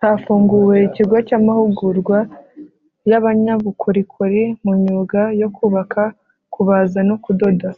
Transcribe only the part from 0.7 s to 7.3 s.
ikigo cy’amahugurwa y’abanyabukorikori mu myuga yo kubaka kubaza no